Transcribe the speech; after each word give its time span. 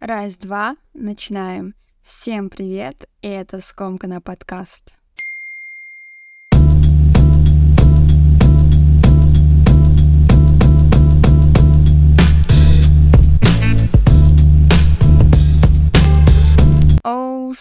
Раз, 0.00 0.38
два, 0.38 0.76
начинаем. 0.94 1.74
Всем 2.00 2.48
привет, 2.48 3.04
и 3.20 3.28
это 3.28 3.60
Скомкана 3.60 4.22
подкаст. 4.22 4.99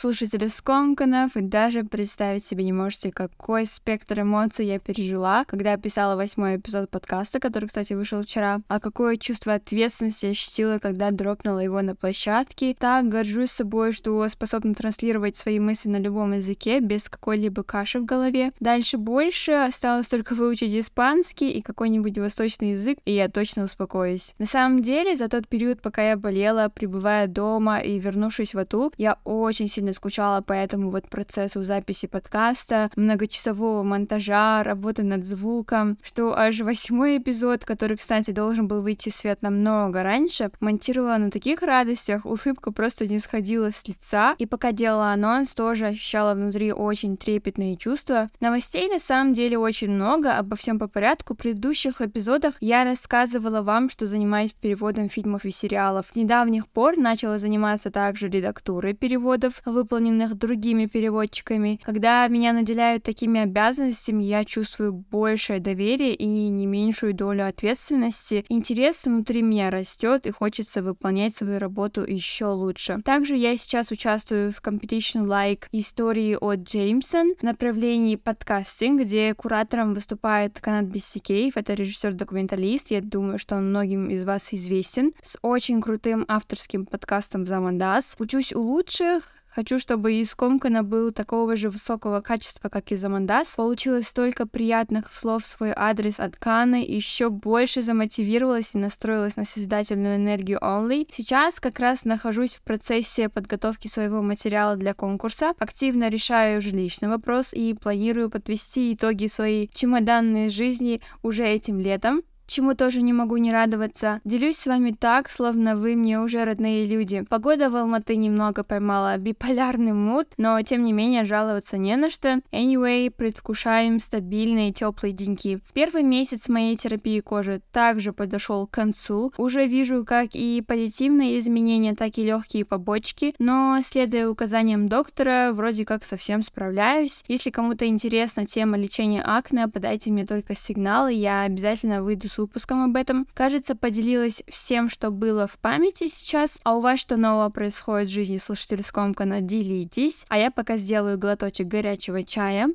Оу, 0.02 0.09
слушатели 0.13 0.47
скомканов, 0.47 1.36
и 1.36 1.41
даже 1.41 1.84
представить 1.84 2.45
себе 2.45 2.63
не 2.63 2.73
можете, 2.73 3.11
какой 3.11 3.65
спектр 3.65 4.21
эмоций 4.21 4.65
я 4.65 4.79
пережила, 4.79 5.43
когда 5.45 5.77
писала 5.77 6.15
восьмой 6.15 6.57
эпизод 6.57 6.89
подкаста, 6.89 7.39
который, 7.39 7.68
кстати, 7.68 7.93
вышел 7.93 8.21
вчера, 8.21 8.61
а 8.68 8.79
какое 8.79 9.18
чувство 9.18 9.54
ответственности 9.55 10.25
я 10.27 10.32
ощутила, 10.32 10.79
когда 10.79 11.11
дропнула 11.11 11.59
его 11.59 11.82
на 11.82 11.96
площадке. 11.96 12.75
Так 12.77 13.09
горжусь 13.09 13.51
собой, 13.51 13.91
что 13.91 14.27
способна 14.29 14.74
транслировать 14.74 15.38
свои 15.38 15.60
мысли 15.60 15.89
на 15.89 15.97
любом 15.97 16.33
языке, 16.33 16.79
без 16.79 17.10
какой-либо 17.10 17.63
каши 17.63 18.00
в 18.00 18.05
голове. 18.05 18.52
Дальше 18.60 18.97
больше 18.97 19.52
осталось 19.52 20.07
только 20.07 20.33
выучить 20.33 20.74
испанский 20.74 21.52
и 21.52 21.61
какой-нибудь 21.61 22.18
восточный 22.18 22.71
язык, 22.71 23.00
и 23.05 23.13
я 23.13 23.29
точно 23.29 23.63
успокоюсь. 23.63 24.33
На 24.39 24.46
самом 24.46 24.82
деле, 24.82 25.18
за 25.18 25.27
тот 25.27 25.47
период, 25.47 25.82
пока 25.82 26.10
я 26.10 26.18
болела, 26.18 26.69
пребывая 26.74 27.27
дома 27.27 27.79
и 27.79 28.00
вернувшись 28.00 28.54
в 28.54 28.60
Атуб, 28.60 28.93
я 28.97 29.18
очень 29.24 29.68
сильно 29.68 29.89
скучала 29.93 30.42
по 30.42 30.54
этому 30.54 30.89
вот 30.89 31.10
процессу 31.10 31.64
записи 31.64 32.08
подкаста, 32.08 32.89
многочасового 32.95 33.84
монтажа, 33.84 34.64
работы 34.64 35.03
над 35.03 35.25
звуком, 35.25 35.97
что 36.03 36.38
аж 36.38 36.59
восьмой 36.61 37.17
эпизод, 37.17 37.66
который, 37.66 37.97
кстати, 37.97 38.31
должен 38.31 38.67
был 38.67 38.81
выйти 38.81 39.09
в 39.09 39.14
свет 39.14 39.42
намного 39.42 40.03
раньше, 40.03 40.52
монтировала 40.59 41.17
на 41.17 41.31
таких 41.31 41.61
радостях, 41.61 42.25
улыбка 42.25 42.72
просто 42.72 43.08
не 43.08 43.20
сходила 43.20 43.72
с 43.72 43.88
лица, 43.88 44.36
и 44.38 44.45
пока 44.45 44.72
делала 44.72 45.11
анонс, 45.11 45.53
тоже 45.53 45.88
ощущала 45.88 46.33
внутри 46.33 46.72
очень 46.72 47.17
трепетные 47.17 47.78
чувства. 47.78 48.30
Новостей 48.39 48.89
на 48.89 49.00
самом 49.00 49.33
деле 49.33 49.58
очень 49.58 49.89
много, 49.89 50.38
обо 50.38 50.56
всем 50.56 50.80
по 50.80 50.88
порядку. 50.88 51.33
В 51.33 51.38
предыдущих 51.38 52.02
эпизодах 52.02 52.56
я 52.61 52.83
рассказывала 52.83 53.61
вам, 53.61 53.89
что 53.89 54.08
занимаюсь 54.08 54.53
переводом 54.53 55.09
фильмов 55.09 55.45
и 55.45 55.52
сериалов. 55.52 56.08
С 56.11 56.16
недавних 56.16 56.67
пор 56.67 56.97
начала 56.97 57.38
заниматься 57.38 57.91
также 57.91 58.30
редактурой 58.30 58.94
переводов 58.94 59.09
переводов, 59.09 59.61
выполненных 59.80 60.35
другими 60.35 60.85
переводчиками. 60.88 61.80
Когда 61.83 62.27
меня 62.27 62.52
наделяют 62.52 63.03
такими 63.03 63.39
обязанностями, 63.39 64.23
я 64.23 64.44
чувствую 64.44 64.91
большее 64.91 65.59
доверие 65.59 66.13
и 66.16 66.25
не 66.25 66.66
меньшую 66.66 67.13
долю 67.13 67.47
ответственности. 67.47 68.45
Интерес 68.50 69.05
внутри 69.05 69.41
меня 69.41 69.69
растет 69.69 70.25
и 70.25 70.31
хочется 70.31 70.81
выполнять 70.81 71.35
свою 71.35 71.59
работу 71.59 72.03
еще 72.03 72.47
лучше. 72.47 72.97
Также 73.05 73.35
я 73.35 73.55
сейчас 73.55 73.91
участвую 73.91 74.52
в 74.52 74.61
Competition 74.61 75.25
Like 75.25 75.66
истории 75.72 76.38
от 76.39 76.59
Джеймсон 76.67 77.35
в 77.39 77.44
направлении 77.44 78.17
подкастинг, 78.17 79.02
где 79.02 79.33
куратором 79.33 79.94
выступает 79.94 80.59
Канат 80.59 80.85
Бессикеев, 80.85 81.55
это 81.55 81.73
режиссер-документалист, 81.73 82.91
я 82.91 83.02
думаю, 83.02 83.39
что 83.39 83.55
он 83.55 83.69
многим 83.69 84.09
из 84.09 84.25
вас 84.25 84.53
известен, 84.53 85.13
с 85.23 85.38
очень 85.41 85.81
крутым 85.81 86.25
авторским 86.27 86.85
подкастом 86.85 87.45
«Замандас». 87.45 88.16
Учусь 88.19 88.53
у 88.53 88.61
лучших, 88.61 89.23
Хочу, 89.53 89.80
чтобы 89.80 90.14
из 90.14 90.36
Комкана 90.36 90.83
был 90.83 91.11
такого 91.11 91.55
же 91.55 91.69
высокого 91.69 92.22
качества, 92.22 92.69
как 92.69 92.92
и 92.92 92.95
Замандас. 92.95 93.47
Получилось 93.56 94.08
столько 94.08 94.45
приятных 94.45 95.11
слов 95.11 95.44
в 95.44 95.47
свой 95.47 95.73
адрес 95.75 96.19
от 96.19 96.36
Каны, 96.36 96.86
еще 96.88 97.30
больше 97.30 97.81
замотивировалась 97.81 98.72
и 98.73 98.78
настроилась 98.78 99.36
на 99.36 99.45
создательную 99.45 100.17
энергию 100.17 100.59
Only. 100.59 101.08
Сейчас 101.11 101.59
как 101.59 101.80
раз 101.80 102.06
нахожусь 102.06 102.56
в 102.56 102.61
процессе 102.61 103.28
подготовки 103.28 103.88
своего 103.88 104.22
материала 104.22 104.75
для 104.75 104.94
конкурса. 104.94 105.53
Активно 105.58 106.09
решаю 106.09 106.61
жилищный 106.61 107.09
вопрос 107.09 107.52
и 107.53 107.73
планирую 107.73 108.30
подвести 108.30 108.94
итоги 108.94 109.25
своей 109.28 109.69
чемоданной 109.73 110.50
жизни 110.50 111.02
уже 111.23 111.46
этим 111.46 111.79
летом 111.79 112.22
чему 112.49 112.73
тоже 112.73 113.01
не 113.01 113.13
могу 113.13 113.37
не 113.37 113.51
радоваться. 113.51 114.19
Делюсь 114.25 114.57
с 114.57 114.65
вами 114.65 114.91
так, 114.91 115.29
словно 115.29 115.75
вы 115.75 115.95
мне 115.95 116.19
уже 116.19 116.43
родные 116.43 116.85
люди. 116.87 117.23
Погода 117.29 117.69
в 117.69 117.75
Алматы 117.75 118.15
немного 118.15 118.63
поймала 118.63 119.17
биполярный 119.17 119.93
мут, 119.93 120.27
но 120.37 120.61
тем 120.63 120.83
не 120.83 120.91
менее 120.91 121.25
жаловаться 121.25 121.77
не 121.77 121.95
на 121.95 122.09
что. 122.09 122.41
Anyway, 122.51 123.11
предвкушаем 123.11 123.99
стабильные 123.99 124.73
теплые 124.73 125.13
деньки. 125.13 125.59
Первый 125.73 126.03
месяц 126.03 126.49
моей 126.49 126.75
терапии 126.75 127.19
кожи 127.19 127.61
также 127.71 128.13
подошел 128.13 128.66
к 128.66 128.71
концу. 128.71 129.31
Уже 129.37 129.67
вижу 129.67 130.03
как 130.03 130.29
и 130.33 130.63
позитивные 130.66 131.37
изменения, 131.39 131.95
так 131.95 132.17
и 132.17 132.25
легкие 132.25 132.66
побочки, 132.66 133.35
но 133.39 133.79
следуя 133.85 134.27
указаниям 134.27 134.89
доктора, 134.89 135.51
вроде 135.53 135.85
как 135.85 136.03
совсем 136.03 136.41
справляюсь. 136.41 137.23
Если 137.27 137.51
кому-то 137.51 137.87
интересна 137.87 138.45
тема 138.45 138.77
лечения 138.77 139.21
акне, 139.21 139.67
подайте 139.67 140.11
мне 140.11 140.25
только 140.25 140.55
сигнал, 140.55 141.07
и 141.07 141.16
я 141.16 141.43
обязательно 141.43 142.01
выйду 142.01 142.27
с 142.27 142.38
выпуском 142.39 142.83
об 142.83 142.95
этом. 142.95 143.27
Кажется, 143.33 143.75
поделилась 143.75 144.44
всем, 144.47 144.89
что 144.89 145.11
было 145.11 145.47
в 145.47 145.57
памяти 145.57 146.07
сейчас. 146.07 146.59
А 146.63 146.75
у 146.75 146.81
вас 146.81 147.00
что 147.00 147.17
нового 147.17 147.50
происходит 147.50 148.09
в 148.09 148.13
жизни 148.13 148.38
слушателей 148.38 148.83
Скомкана, 148.83 149.41
делитесь. 149.41 150.25
А 150.29 150.38
я 150.38 150.51
пока 150.51 150.78
сделаю 150.78 151.17
глоточек 151.17 151.67
горячего 151.67 152.23
чая. 152.23 152.69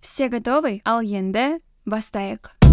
Все 0.00 0.28
готовы? 0.28 0.82
Альенде, 0.84 1.60
Бастаек. 1.84 2.63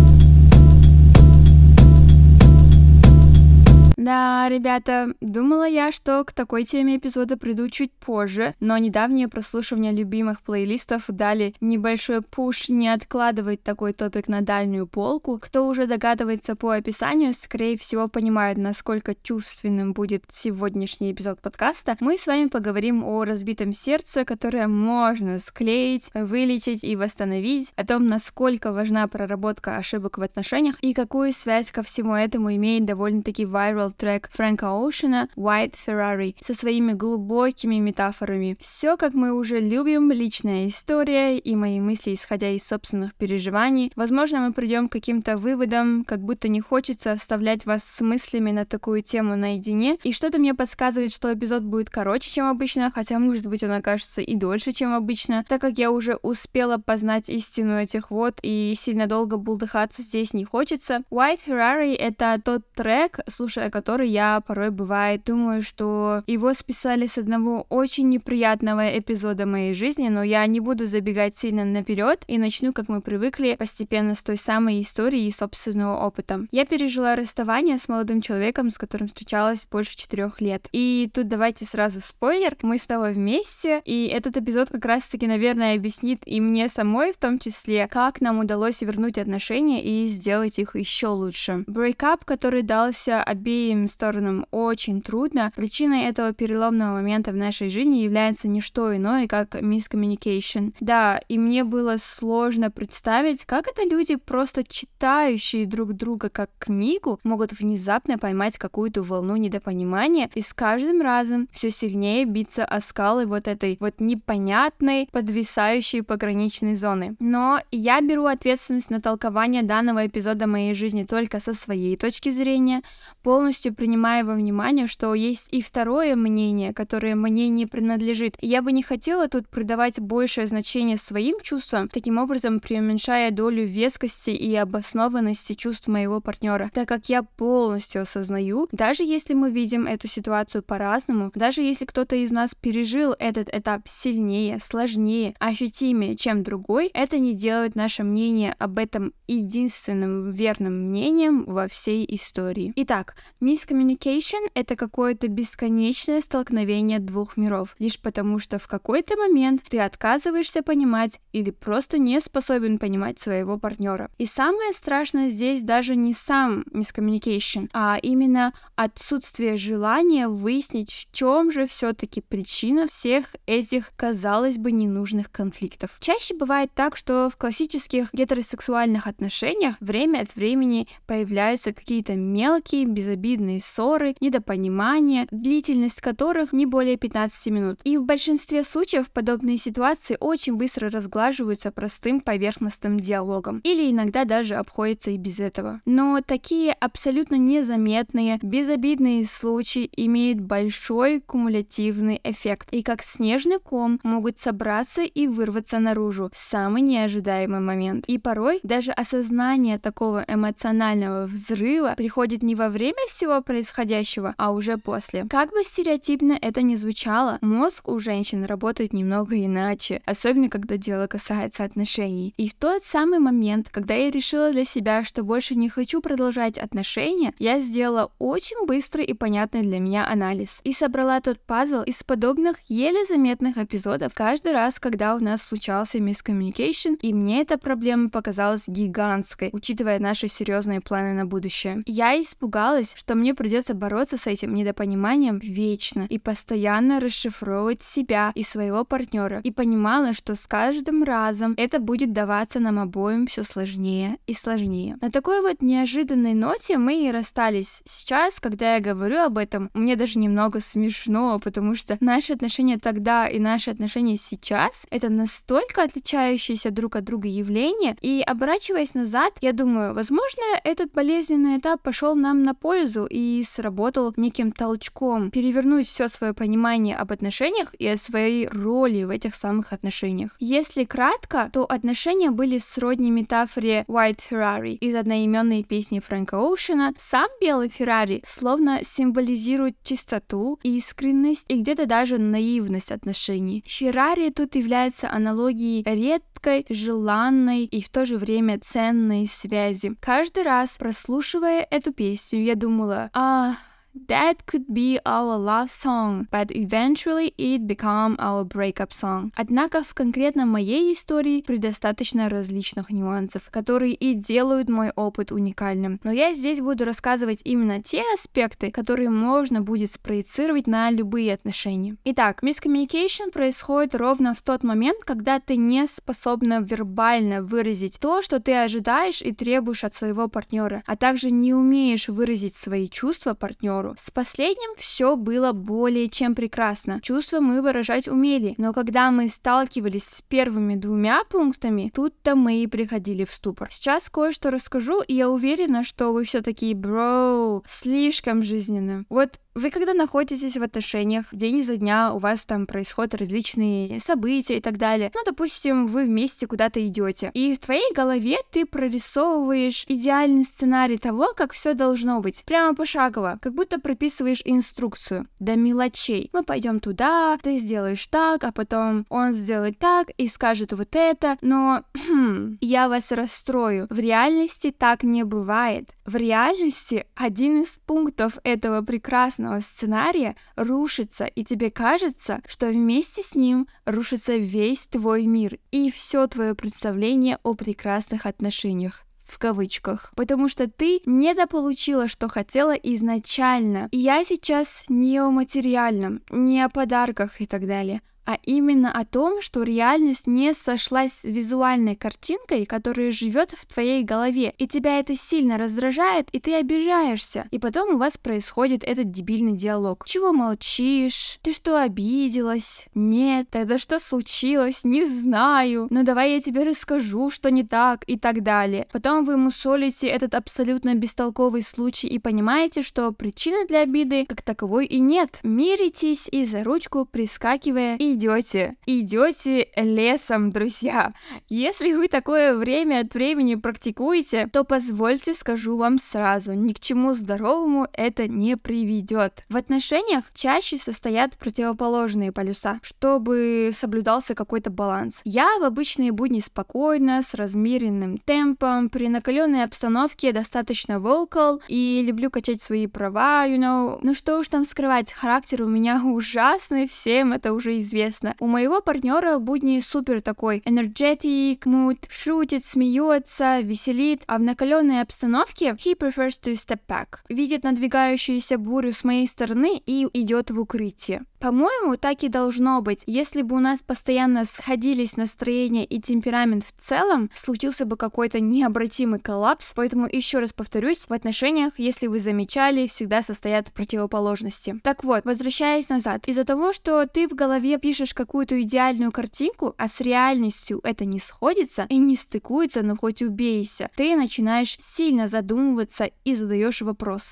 Да, 4.01 4.49
ребята, 4.49 5.13
думала 5.21 5.67
я, 5.67 5.91
что 5.91 6.23
к 6.23 6.33
такой 6.33 6.63
теме 6.63 6.97
эпизода 6.97 7.37
приду 7.37 7.69
чуть 7.69 7.91
позже, 7.91 8.55
но 8.59 8.75
недавнее 8.79 9.27
прослушивание 9.27 9.91
любимых 9.91 10.41
плейлистов 10.41 11.03
дали 11.07 11.53
небольшой 11.61 12.23
пуш 12.23 12.69
не 12.69 12.89
откладывать 12.89 13.61
такой 13.61 13.93
топик 13.93 14.27
на 14.27 14.41
дальнюю 14.41 14.87
полку. 14.87 15.37
Кто 15.39 15.67
уже 15.67 15.85
догадывается 15.85 16.55
по 16.55 16.71
описанию, 16.71 17.35
скорее 17.35 17.77
всего 17.77 18.07
понимает, 18.07 18.57
насколько 18.57 19.13
чувственным 19.13 19.93
будет 19.93 20.23
сегодняшний 20.31 21.11
эпизод 21.11 21.39
подкаста. 21.39 21.95
Мы 21.99 22.17
с 22.17 22.25
вами 22.25 22.47
поговорим 22.47 23.03
о 23.03 23.23
разбитом 23.23 23.71
сердце, 23.71 24.25
которое 24.25 24.67
можно 24.67 25.37
склеить, 25.37 26.09
вылечить 26.15 26.83
и 26.83 26.95
восстановить, 26.95 27.71
о 27.75 27.85
том, 27.85 28.07
насколько 28.07 28.71
важна 28.71 29.07
проработка 29.07 29.77
ошибок 29.77 30.17
в 30.17 30.23
отношениях 30.23 30.79
и 30.81 30.95
какую 30.95 31.33
связь 31.33 31.71
ко 31.71 31.83
всему 31.83 32.15
этому 32.15 32.51
имеет 32.55 32.85
довольно-таки 32.85 33.43
viral 33.43 33.90
трек 33.91 34.29
Фрэнка 34.33 34.69
Оушена 34.69 35.29
«White 35.35 35.75
Ferrari» 35.85 36.35
со 36.41 36.53
своими 36.53 36.93
глубокими 36.93 37.75
метафорами. 37.75 38.55
Все, 38.59 38.97
как 38.97 39.13
мы 39.13 39.33
уже 39.33 39.59
любим, 39.59 40.11
личная 40.11 40.67
история 40.67 41.37
и 41.37 41.55
мои 41.55 41.79
мысли, 41.79 42.13
исходя 42.13 42.49
из 42.49 42.65
собственных 42.65 43.15
переживаний. 43.15 43.91
Возможно, 43.95 44.39
мы 44.39 44.53
придем 44.53 44.89
к 44.89 44.93
каким-то 44.93 45.37
выводам, 45.37 46.03
как 46.05 46.19
будто 46.19 46.47
не 46.47 46.61
хочется 46.61 47.11
оставлять 47.11 47.65
вас 47.65 47.83
с 47.83 48.01
мыслями 48.01 48.51
на 48.51 48.65
такую 48.65 49.01
тему 49.01 49.35
наедине. 49.35 49.97
И 50.03 50.13
что-то 50.13 50.39
мне 50.39 50.53
подсказывает, 50.53 51.13
что 51.13 51.33
эпизод 51.33 51.63
будет 51.63 51.89
короче, 51.89 52.29
чем 52.29 52.47
обычно, 52.47 52.91
хотя, 52.91 53.19
может 53.19 53.45
быть, 53.45 53.63
он 53.63 53.71
окажется 53.71 54.21
и 54.21 54.35
дольше, 54.35 54.71
чем 54.71 54.93
обычно, 54.93 55.45
так 55.47 55.61
как 55.61 55.77
я 55.77 55.91
уже 55.91 56.15
успела 56.15 56.77
познать 56.77 57.29
истину 57.29 57.79
этих 57.79 58.11
вод 58.11 58.39
и 58.41 58.73
сильно 58.77 59.07
долго 59.07 59.37
булдыхаться 59.37 60.01
здесь 60.01 60.33
не 60.33 60.45
хочется. 60.45 61.03
White 61.11 61.41
Ferrari— 61.47 61.95
это 61.97 62.39
тот 62.43 62.63
трек, 62.73 63.19
слушая 63.29 63.69
который 63.81 64.09
я 64.09 64.43
порой 64.45 64.69
бывает 64.69 65.23
думаю, 65.25 65.63
что 65.63 66.21
его 66.27 66.53
списали 66.53 67.07
с 67.07 67.17
одного 67.17 67.65
очень 67.69 68.09
неприятного 68.09 68.95
эпизода 68.99 69.47
моей 69.47 69.73
жизни, 69.73 70.07
но 70.07 70.21
я 70.21 70.45
не 70.45 70.59
буду 70.59 70.85
забегать 70.85 71.35
сильно 71.35 71.65
наперед 71.65 72.23
и 72.27 72.37
начну, 72.37 72.73
как 72.73 72.89
мы 72.89 73.01
привыкли, 73.01 73.55
постепенно 73.57 74.13
с 74.13 74.21
той 74.21 74.37
самой 74.37 74.81
истории 74.81 75.25
и 75.25 75.31
собственного 75.31 76.05
опыта. 76.05 76.45
Я 76.51 76.67
пережила 76.67 77.15
расставание 77.15 77.79
с 77.79 77.87
молодым 77.89 78.21
человеком, 78.21 78.69
с 78.69 78.77
которым 78.77 79.07
встречалась 79.07 79.65
больше 79.71 79.97
четырех 79.97 80.41
лет. 80.41 80.67
И 80.71 81.09
тут 81.11 81.27
давайте 81.27 81.65
сразу 81.65 82.01
спойлер, 82.01 82.55
мы 82.61 82.77
снова 82.77 83.07
вместе, 83.07 83.81
и 83.83 84.05
этот 84.05 84.37
эпизод 84.37 84.69
как 84.69 84.85
раз-таки, 84.85 85.25
наверное, 85.25 85.75
объяснит 85.75 86.21
и 86.27 86.39
мне 86.39 86.69
самой 86.69 87.13
в 87.13 87.17
том 87.17 87.39
числе, 87.39 87.87
как 87.87 88.21
нам 88.21 88.37
удалось 88.37 88.83
вернуть 88.83 89.17
отношения 89.17 89.83
и 89.83 90.05
сделать 90.05 90.59
их 90.59 90.75
еще 90.75 91.07
лучше. 91.07 91.63
Брейкап, 91.65 92.25
который 92.25 92.61
дался 92.61 93.23
обеим 93.23 93.70
обеим 93.71 93.87
сторонам 93.87 94.45
очень 94.51 95.01
трудно. 95.01 95.51
Причиной 95.55 96.03
этого 96.03 96.33
переломного 96.33 96.95
момента 96.95 97.31
в 97.31 97.35
нашей 97.35 97.69
жизни 97.69 97.97
является 97.97 98.47
не 98.47 98.61
что 98.61 98.95
иное, 98.95 99.27
как 99.27 99.55
miscommunication. 99.55 100.73
Да, 100.79 101.21
и 101.27 101.37
мне 101.37 101.63
было 101.63 101.97
сложно 101.99 102.69
представить, 102.69 103.45
как 103.45 103.67
это 103.67 103.83
люди, 103.87 104.15
просто 104.15 104.63
читающие 104.63 105.65
друг 105.65 105.93
друга 105.93 106.29
как 106.29 106.49
книгу, 106.59 107.19
могут 107.23 107.53
внезапно 107.53 108.17
поймать 108.17 108.57
какую-то 108.57 109.03
волну 109.03 109.35
недопонимания 109.37 110.29
и 110.35 110.41
с 110.41 110.53
каждым 110.53 111.01
разом 111.01 111.47
все 111.51 111.71
сильнее 111.71 112.25
биться 112.25 112.65
о 112.65 112.81
скалы 112.81 113.25
вот 113.25 113.47
этой 113.47 113.77
вот 113.79 113.99
непонятной, 113.99 115.07
подвисающей 115.11 116.03
пограничной 116.03 116.75
зоны. 116.75 117.15
Но 117.19 117.61
я 117.71 118.01
беру 118.01 118.25
ответственность 118.25 118.89
на 118.89 119.01
толкование 119.01 119.63
данного 119.63 120.07
эпизода 120.07 120.47
моей 120.47 120.73
жизни 120.73 121.03
только 121.03 121.39
со 121.39 121.53
своей 121.53 121.95
точки 121.95 122.29
зрения, 122.29 122.81
полностью 123.23 123.60
полностью 123.61 123.75
принимая 123.75 124.23
во 124.23 124.33
внимание, 124.33 124.87
что 124.87 125.13
есть 125.13 125.47
и 125.51 125.61
второе 125.61 126.15
мнение, 126.15 126.73
которое 126.73 127.15
мне 127.15 127.47
не 127.49 127.67
принадлежит. 127.67 128.35
Я 128.41 128.61
бы 128.61 128.71
не 128.71 128.81
хотела 128.81 129.27
тут 129.27 129.47
придавать 129.47 129.99
большее 129.99 130.47
значение 130.47 130.97
своим 130.97 131.35
чувствам, 131.43 131.87
таким 131.87 132.17
образом 132.17 132.59
преуменьшая 132.59 133.31
долю 133.31 133.63
вескости 133.63 134.31
и 134.31 134.55
обоснованности 134.55 135.53
чувств 135.53 135.87
моего 135.87 136.21
партнера, 136.21 136.71
так 136.73 136.87
как 136.87 137.09
я 137.09 137.21
полностью 137.21 138.01
осознаю, 138.01 138.67
даже 138.71 139.03
если 139.03 139.35
мы 139.35 139.51
видим 139.51 139.85
эту 139.85 140.07
ситуацию 140.07 140.63
по-разному, 140.63 141.31
даже 141.35 141.61
если 141.61 141.85
кто-то 141.85 142.15
из 142.15 142.31
нас 142.31 142.51
пережил 142.59 143.15
этот 143.19 143.47
этап 143.53 143.87
сильнее, 143.87 144.57
сложнее, 144.57 145.35
ощутимее, 145.39 146.15
чем 146.15 146.43
другой, 146.43 146.89
это 146.93 147.19
не 147.19 147.33
делает 147.33 147.75
наше 147.75 148.03
мнение 148.03 148.55
об 148.57 148.79
этом 148.79 149.13
единственным 149.27 150.31
верным 150.31 150.83
мнением 150.83 151.43
во 151.45 151.67
всей 151.67 152.05
истории. 152.09 152.73
Итак, 152.75 153.15
miscommunication— 153.51 154.49
это 154.53 154.75
какое-то 154.75 155.27
бесконечное 155.27 156.21
столкновение 156.21 156.99
двух 156.99 157.37
миров, 157.37 157.75
лишь 157.79 157.99
потому 157.99 158.39
что 158.39 158.59
в 158.59 158.67
какой-то 158.67 159.17
момент 159.17 159.61
ты 159.69 159.79
отказываешься 159.79 160.63
понимать 160.63 161.19
или 161.33 161.51
просто 161.51 161.97
не 161.97 162.21
способен 162.21 162.79
понимать 162.79 163.19
своего 163.19 163.57
партнера. 163.57 164.09
И 164.17 164.25
самое 164.25 164.73
страшное 164.73 165.29
здесь 165.29 165.63
даже 165.63 165.95
не 165.95 166.13
сам 166.13 166.63
miscommunication, 166.71 167.69
а 167.73 167.97
именно 168.01 168.53
отсутствие 168.75 169.57
желания 169.57 170.27
выяснить, 170.27 170.93
в 170.93 171.11
чем 171.11 171.51
же 171.51 171.65
все-таки 171.65 172.21
причина 172.21 172.87
всех 172.87 173.25
этих, 173.45 173.91
казалось 173.95 174.57
бы, 174.57 174.71
ненужных 174.71 175.31
конфликтов. 175.31 175.97
Чаще 175.99 176.35
бывает 176.35 176.71
так, 176.73 176.95
что 176.95 177.29
в 177.29 177.37
классических 177.37 178.13
гетеросексуальных 178.13 179.07
отношениях 179.07 179.75
время 179.79 180.19
от 180.19 180.35
времени 180.35 180.87
появляются 181.05 181.73
какие-то 181.73 182.15
мелкие, 182.15 182.85
безобидные 182.85 183.40
ссоры, 183.59 184.15
недопонимания, 184.21 185.27
длительность 185.31 186.01
которых 186.01 186.53
не 186.53 186.65
более 186.65 186.97
15 186.97 187.47
минут. 187.47 187.79
И 187.83 187.97
в 187.97 188.05
большинстве 188.05 188.63
случаев 188.63 189.09
подобные 189.11 189.57
ситуации 189.57 190.17
очень 190.19 190.55
быстро 190.55 190.89
разглаживаются 190.89 191.71
простым 191.71 192.19
поверхностным 192.19 192.99
диалогом, 192.99 193.59
или 193.63 193.91
иногда 193.91 194.25
даже 194.25 194.55
обходятся 194.55 195.11
и 195.11 195.17
без 195.17 195.39
этого. 195.39 195.81
Но 195.85 196.21
такие 196.25 196.73
абсолютно 196.73 197.35
незаметные, 197.35 198.39
безобидные 198.41 199.25
случаи 199.25 199.89
имеют 199.95 200.39
большой 200.39 201.21
кумулятивный 201.21 202.19
эффект, 202.23 202.67
и 202.71 202.83
как 202.83 203.03
снежный 203.03 203.59
ком 203.59 203.99
могут 204.03 204.39
собраться 204.39 205.01
и 205.01 205.27
вырваться 205.27 205.79
наружу 205.79 206.29
в 206.33 206.37
самый 206.37 206.81
неожидаемый 206.81 207.59
момент. 207.59 208.05
И 208.05 208.17
порой 208.17 208.59
даже 208.63 208.91
осознание 208.91 209.79
такого 209.79 210.23
эмоционального 210.27 211.25
взрыва 211.25 211.93
приходит 211.97 212.43
не 212.43 212.55
во 212.55 212.69
время 212.69 213.01
всего 213.21 213.39
происходящего, 213.43 214.33
а 214.39 214.51
уже 214.51 214.79
после. 214.79 215.25
Как 215.29 215.51
бы 215.51 215.63
стереотипно 215.63 216.39
это 216.41 216.63
ни 216.63 216.73
звучало, 216.73 217.37
мозг 217.41 217.87
у 217.87 217.99
женщин 217.99 218.45
работает 218.45 218.93
немного 218.93 219.35
иначе, 219.37 220.01
особенно 220.07 220.49
когда 220.49 220.75
дело 220.75 221.05
касается 221.05 221.63
отношений. 221.63 222.33
И 222.37 222.49
в 222.49 222.55
тот 222.55 222.83
самый 222.83 223.19
момент, 223.19 223.67
когда 223.69 223.93
я 223.93 224.09
решила 224.09 224.51
для 224.51 224.65
себя, 224.65 225.03
что 225.03 225.23
больше 225.23 225.53
не 225.53 225.69
хочу 225.69 226.01
продолжать 226.01 226.57
отношения, 226.57 227.35
я 227.37 227.59
сделала 227.59 228.11
очень 228.17 228.65
быстрый 228.65 229.05
и 229.05 229.13
понятный 229.13 229.61
для 229.61 229.77
меня 229.77 230.07
анализ 230.07 230.59
и 230.63 230.73
собрала 230.73 231.21
тот 231.21 231.39
пазл 231.39 231.83
из 231.83 232.01
подобных 232.01 232.57
еле 232.69 233.05
заметных 233.05 233.59
эпизодов 233.59 234.15
каждый 234.15 234.53
раз, 234.53 234.79
когда 234.79 235.15
у 235.15 235.19
нас 235.19 235.43
случался 235.43 235.99
мискоммуникейшн, 235.99 236.93
и 236.93 237.13
мне 237.13 237.41
эта 237.41 237.59
проблема 237.59 238.09
показалась 238.09 238.63
гигантской, 238.65 239.51
учитывая 239.53 239.99
наши 239.99 240.27
серьезные 240.27 240.81
планы 240.81 241.13
на 241.13 241.27
будущее. 241.27 241.83
Я 241.85 242.19
испугалась, 242.19 242.95
что 242.95 243.10
мне 243.15 243.33
придется 243.33 243.73
бороться 243.73 244.17
с 244.17 244.27
этим 244.27 244.53
недопониманием 244.53 245.39
вечно 245.39 246.05
и 246.09 246.17
постоянно 246.17 246.99
расшифровывать 246.99 247.81
себя 247.83 248.31
и 248.35 248.43
своего 248.43 248.83
партнера, 248.83 249.41
и 249.43 249.51
понимала, 249.51 250.13
что 250.13 250.35
с 250.35 250.47
каждым 250.47 251.03
разом 251.03 251.53
это 251.57 251.79
будет 251.79 252.13
даваться 252.13 252.59
нам 252.59 252.79
обоим 252.79 253.27
все 253.27 253.43
сложнее 253.43 254.17
и 254.27 254.33
сложнее. 254.33 254.97
На 255.01 255.11
такой 255.11 255.41
вот 255.41 255.61
неожиданной 255.61 256.33
ноте 256.33 256.77
мы 256.77 257.07
и 257.07 257.11
расстались. 257.11 257.81
Сейчас, 257.85 258.39
когда 258.39 258.75
я 258.75 258.81
говорю 258.81 259.19
об 259.19 259.37
этом, 259.37 259.69
мне 259.73 259.95
даже 259.95 260.19
немного 260.19 260.59
смешно, 260.59 261.39
потому 261.39 261.75
что 261.75 261.97
наши 261.99 262.33
отношения 262.33 262.77
тогда 262.77 263.27
и 263.27 263.39
наши 263.39 263.71
отношения 263.71 264.17
сейчас— 264.17 264.85
это 264.89 265.09
настолько 265.09 265.83
отличающиеся 265.83 266.71
друг 266.71 266.95
от 266.95 267.03
друга 267.03 267.27
явления, 267.27 267.95
и 268.01 268.21
оборачиваясь 268.25 268.93
назад, 268.93 269.33
я 269.41 269.53
думаю, 269.53 269.93
возможно, 269.93 270.43
этот 270.63 270.91
болезненный 270.93 271.57
этап 271.57 271.81
пошел 271.81 272.15
нам 272.15 272.43
на 272.43 272.53
пользу 272.53 273.00
и 273.05 273.43
сработал 273.43 274.13
неким 274.17 274.51
толчком 274.51 275.31
перевернуть 275.31 275.87
все 275.87 276.07
свое 276.07 276.33
понимание 276.33 276.95
об 276.95 277.11
отношениях 277.11 277.73
и 277.77 277.87
о 277.87 277.97
своей 277.97 278.47
роли 278.47 279.03
в 279.03 279.09
этих 279.09 279.35
самых 279.35 279.73
отношениях. 279.73 280.35
Если 280.39 280.83
кратко, 280.83 281.49
то 281.51 281.65
отношения 281.65 282.31
были 282.31 282.57
сродни 282.57 283.11
метафоре 283.11 283.85
White 283.87 284.19
Ferrari 284.29 284.73
из 284.73 284.95
одноименной 284.95 285.63
песни 285.63 285.99
Фрэнка 285.99 286.37
Оушена. 286.37 286.93
Сам 286.97 287.29
белый 287.39 287.69
Феррари 287.69 288.23
словно 288.27 288.81
символизирует 288.83 289.75
чистоту, 289.83 290.59
искренность 290.63 291.45
и 291.47 291.61
где-то 291.61 291.85
даже 291.85 292.17
наивность 292.17 292.91
отношений. 292.91 293.63
Феррари 293.65 294.29
тут 294.29 294.55
является 294.55 295.09
аналогией 295.09 295.83
редкой, 295.83 296.65
желанной 296.69 297.65
и 297.65 297.81
в 297.81 297.89
то 297.89 298.05
же 298.05 298.17
время 298.17 298.59
ценной 298.59 299.25
связи. 299.25 299.95
Каждый 299.99 300.43
раз, 300.43 300.71
прослушивая 300.77 301.65
эту 301.69 301.93
песню, 301.93 302.41
я 302.43 302.55
думала, 302.55 302.90
а, 303.13 303.57
That 303.93 304.45
could 304.45 304.67
be 304.73 304.99
our 305.05 305.37
love 305.37 305.69
song, 305.69 306.27
but 306.31 306.49
eventually 306.51 307.33
it 307.37 307.67
became 307.67 308.15
our 308.19 308.45
breakup 308.45 308.93
song. 308.93 309.31
Однако 309.35 309.83
в 309.83 309.93
конкретно 309.93 310.45
моей 310.45 310.93
истории 310.93 311.41
предостаточно 311.41 312.29
различных 312.29 312.89
нюансов, 312.89 313.49
которые 313.51 313.93
и 313.93 314.13
делают 314.13 314.69
мой 314.69 314.91
опыт 314.95 315.33
уникальным. 315.33 315.99
Но 316.05 316.11
я 316.11 316.33
здесь 316.33 316.61
буду 316.61 316.85
рассказывать 316.85 317.41
именно 317.43 317.81
те 317.81 318.03
аспекты, 318.13 318.71
которые 318.71 319.09
можно 319.09 319.61
будет 319.61 319.91
спроецировать 319.91 320.67
на 320.67 320.89
любые 320.89 321.33
отношения. 321.33 321.97
Итак, 322.05 322.43
miscommunication 322.43 323.31
происходит 323.31 323.95
ровно 323.95 324.33
в 324.33 324.41
тот 324.41 324.63
момент, 324.63 325.03
когда 325.03 325.41
ты 325.41 325.57
не 325.57 325.85
способна 325.87 326.61
вербально 326.61 327.41
выразить 327.41 327.99
то, 327.99 328.21
что 328.21 328.39
ты 328.39 328.55
ожидаешь 328.55 329.21
и 329.21 329.33
требуешь 329.33 329.83
от 329.83 329.95
своего 329.95 330.29
партнера, 330.29 330.81
а 330.85 330.95
также 330.95 331.29
не 331.29 331.53
умеешь 331.53 332.07
выразить 332.07 332.55
свои 332.55 332.87
чувства 332.87 333.33
партнеру 333.33 333.80
партнеру. 333.81 333.95
С 333.99 334.11
последним 334.11 334.75
все 334.77 335.15
было 335.15 335.51
более 335.51 336.09
чем 336.09 336.35
прекрасно. 336.35 336.99
Чувства 337.01 337.39
мы 337.39 337.61
выражать 337.61 338.07
умели, 338.07 338.55
но 338.57 338.73
когда 338.73 339.11
мы 339.11 339.27
сталкивались 339.27 340.03
с 340.03 340.21
первыми 340.21 340.75
двумя 340.75 341.23
пунктами, 341.25 341.91
тут-то 341.93 342.35
мы 342.35 342.63
и 342.63 342.67
приходили 342.67 343.25
в 343.25 343.33
ступор. 343.33 343.69
Сейчас 343.71 344.09
кое-что 344.09 344.49
расскажу, 344.49 345.01
и 345.01 345.15
я 345.15 345.29
уверена, 345.29 345.83
что 345.83 346.11
вы 346.11 346.23
все 346.23 346.41
такие, 346.41 346.75
бро, 346.75 347.63
слишком 347.67 348.43
жизненно. 348.43 349.05
Вот 349.09 349.39
вы 349.53 349.69
когда 349.69 349.93
находитесь 349.93 350.55
в 350.55 350.63
отношениях, 350.63 351.25
день 351.33 351.61
за 351.61 351.75
дня 351.75 352.13
у 352.13 352.19
вас 352.19 352.41
там 352.43 352.65
происходят 352.65 353.15
различные 353.15 353.99
события 353.99 354.57
и 354.57 354.61
так 354.61 354.77
далее. 354.77 355.11
Ну, 355.13 355.21
допустим, 355.25 355.87
вы 355.87 356.05
вместе 356.05 356.47
куда-то 356.47 356.85
идете, 356.87 357.31
и 357.33 357.53
в 357.53 357.59
твоей 357.59 357.93
голове 357.93 358.37
ты 358.51 358.65
прорисовываешь 358.65 359.83
идеальный 359.89 360.45
сценарий 360.45 360.97
того, 360.97 361.33
как 361.35 361.51
все 361.51 361.73
должно 361.73 362.21
быть, 362.21 362.43
прямо 362.45 362.75
пошагово, 362.75 363.39
как 363.41 363.53
будто 363.53 363.70
прописываешь 363.79 364.41
инструкцию 364.45 365.27
до 365.39 365.55
мелочей. 365.55 366.29
Мы 366.33 366.43
пойдем 366.43 366.79
туда, 366.79 367.37
ты 367.41 367.59
сделаешь 367.59 368.05
так, 368.07 368.43
а 368.43 368.51
потом 368.51 369.05
он 369.09 369.33
сделает 369.33 369.79
так 369.79 370.09
и 370.17 370.27
скажет 370.27 370.73
вот 370.73 370.89
это, 370.95 371.37
но 371.41 371.83
я 372.61 372.89
вас 372.89 373.11
расстрою. 373.11 373.87
В 373.89 373.99
реальности 373.99 374.71
так 374.71 375.03
не 375.03 375.23
бывает. 375.23 375.89
В 376.05 376.15
реальности 376.15 377.05
один 377.15 377.61
из 377.61 377.69
пунктов 377.85 378.37
этого 378.43 378.81
прекрасного 378.81 379.59
сценария 379.59 380.35
рушится, 380.55 381.25
и 381.25 381.43
тебе 381.43 381.71
кажется, 381.71 382.41
что 382.47 382.69
вместе 382.69 383.21
с 383.21 383.35
ним 383.35 383.67
рушится 383.85 384.35
весь 384.35 384.87
твой 384.87 385.25
мир 385.25 385.59
и 385.71 385.91
все 385.91 386.27
твое 386.27 386.55
представление 386.55 387.39
о 387.43 387.53
прекрасных 387.53 388.25
отношениях 388.25 389.05
в 389.31 389.39
кавычках, 389.39 390.11
потому 390.15 390.49
что 390.49 390.69
ты 390.69 391.01
недополучила, 391.05 392.07
что 392.07 392.27
хотела 392.27 392.73
изначально. 392.73 393.87
И 393.91 393.97
я 393.97 394.25
сейчас 394.25 394.83
не 394.89 395.17
о 395.19 395.31
материальном, 395.31 396.21
не 396.29 396.61
о 396.61 396.69
подарках 396.69 397.39
и 397.39 397.45
так 397.45 397.65
далее, 397.65 398.01
а 398.31 398.39
именно 398.43 398.89
о 398.93 399.03
том, 399.03 399.41
что 399.41 399.63
реальность 399.63 400.25
не 400.25 400.53
сошлась 400.53 401.11
с 401.11 401.23
визуальной 401.25 401.97
картинкой, 401.97 402.65
которая 402.65 403.11
живет 403.11 403.51
в 403.51 403.65
твоей 403.65 404.03
голове, 404.03 404.53
и 404.57 404.67
тебя 404.67 404.99
это 404.99 405.17
сильно 405.17 405.57
раздражает, 405.57 406.29
и 406.31 406.39
ты 406.39 406.55
обижаешься, 406.55 407.49
и 407.51 407.59
потом 407.59 407.95
у 407.95 407.97
вас 407.97 408.17
происходит 408.17 408.85
этот 408.85 409.11
дебильный 409.11 409.57
диалог. 409.57 410.05
Чего 410.07 410.31
молчишь? 410.31 411.39
Ты 411.41 411.51
что, 411.51 411.81
обиделась? 411.81 412.85
Нет, 412.95 413.49
тогда 413.49 413.77
что 413.77 413.99
случилось? 413.99 414.85
Не 414.85 415.03
знаю. 415.03 415.87
Ну 415.89 416.03
давай 416.03 416.35
я 416.35 416.41
тебе 416.41 416.63
расскажу, 416.63 417.29
что 417.31 417.51
не 417.51 417.65
так, 417.65 418.05
и 418.07 418.17
так 418.17 418.43
далее. 418.43 418.87
Потом 418.93 419.25
вы 419.25 419.35
мусолите 419.35 420.07
этот 420.07 420.35
абсолютно 420.35 420.95
бестолковый 420.95 421.63
случай 421.63 422.07
и 422.07 422.17
понимаете, 422.17 422.81
что 422.81 423.11
причины 423.11 423.67
для 423.67 423.81
обиды 423.81 424.25
как 424.25 424.41
таковой 424.41 424.85
и 424.85 424.99
нет. 424.99 425.39
Миритесь 425.43 426.29
и 426.31 426.45
за 426.45 426.63
ручку 426.63 427.03
прискакивая 427.03 427.97
идете. 428.21 428.75
Идете 428.85 429.67
лесом, 429.75 430.51
друзья. 430.51 431.11
Если 431.49 431.93
вы 431.93 432.07
такое 432.07 432.55
время 432.55 433.01
от 433.01 433.13
времени 433.13 433.55
практикуете, 433.55 434.47
то 434.47 434.63
позвольте 434.63 435.33
скажу 435.33 435.75
вам 435.75 435.97
сразу, 435.97 436.53
ни 436.53 436.73
к 436.73 436.79
чему 436.79 437.13
здоровому 437.13 437.87
это 437.93 438.27
не 438.27 438.57
приведет. 438.57 439.43
В 439.49 439.57
отношениях 439.57 440.25
чаще 440.35 440.77
состоят 440.77 441.35
противоположные 441.37 442.31
полюса, 442.31 442.79
чтобы 442.83 443.71
соблюдался 443.73 444.35
какой-то 444.35 444.69
баланс. 444.69 445.19
Я 445.23 445.57
в 445.59 445.63
обычные 445.63 446.11
будни 446.11 446.39
спокойно, 446.39 447.23
с 447.23 447.33
размеренным 447.33 448.19
темпом, 448.19 448.89
при 448.89 449.07
накаленной 449.07 449.63
обстановке 449.63 450.31
достаточно 450.31 450.93
vocal 450.93 451.61
и 451.67 452.03
люблю 452.05 452.29
качать 452.29 452.61
свои 452.61 452.85
права, 452.85 453.47
you 453.47 453.57
know. 453.57 453.99
Ну 454.03 454.13
что 454.13 454.37
уж 454.37 454.47
там 454.49 454.65
скрывать, 454.65 455.11
характер 455.11 455.63
у 455.63 455.67
меня 455.67 456.01
ужасный, 456.05 456.87
всем 456.87 457.33
это 457.33 457.53
уже 457.53 457.79
известно. 457.79 458.00
У 458.39 458.47
моего 458.47 458.81
партнера 458.81 459.39
будни 459.39 459.79
супер 459.79 460.21
такой 460.21 460.59
energetic 460.59 461.59
mood, 461.65 461.97
шутит, 462.09 462.65
смеется, 462.65 463.59
веселит, 463.61 464.23
а 464.27 464.37
в 464.37 464.41
накаленной 464.41 465.01
обстановке 465.01 465.71
he 465.71 465.97
prefers 465.97 466.39
to 466.41 466.53
step 466.53 466.81
back. 466.87 467.19
Видит 467.29 467.63
надвигающуюся 467.63 468.57
бурю 468.57 468.93
с 468.93 469.03
моей 469.03 469.27
стороны 469.27 469.81
и 469.85 470.07
идет 470.13 470.51
в 470.51 470.59
укрытие. 470.59 471.23
По-моему, 471.41 471.97
так 471.97 472.21
и 472.23 472.29
должно 472.29 472.81
быть. 472.81 473.01
Если 473.07 473.41
бы 473.41 473.55
у 473.55 473.59
нас 473.59 473.79
постоянно 473.79 474.45
сходились 474.45 475.17
настроение 475.17 475.85
и 475.85 475.99
темперамент 475.99 476.63
в 476.63 476.71
целом, 476.79 477.31
случился 477.35 477.85
бы 477.85 477.97
какой-то 477.97 478.39
необратимый 478.39 479.19
коллапс. 479.19 479.73
Поэтому 479.75 480.07
еще 480.07 480.37
раз 480.37 480.53
повторюсь, 480.53 480.99
в 481.09 481.11
отношениях, 481.11 481.73
если 481.77 482.05
вы 482.05 482.19
замечали, 482.19 482.85
всегда 482.85 483.23
состоят 483.23 483.73
противоположности. 483.73 484.79
Так 484.83 485.03
вот, 485.03 485.25
возвращаясь 485.25 485.89
назад, 485.89 486.27
из-за 486.27 486.45
того, 486.45 486.73
что 486.73 487.07
ты 487.07 487.27
в 487.27 487.33
голове 487.33 487.79
пишешь 487.79 488.13
какую-то 488.13 488.61
идеальную 488.61 489.11
картинку, 489.11 489.73
а 489.79 489.87
с 489.87 489.99
реальностью 489.99 490.79
это 490.83 491.05
не 491.05 491.19
сходится 491.19 491.87
и 491.89 491.97
не 491.97 492.17
стыкуется, 492.17 492.83
но 492.83 492.95
хоть 492.95 493.23
убейся, 493.23 493.89
ты 493.95 494.15
начинаешь 494.15 494.77
сильно 494.79 495.27
задумываться 495.27 496.11
и 496.23 496.35
задаешь 496.35 496.81
вопрос. 496.81 497.23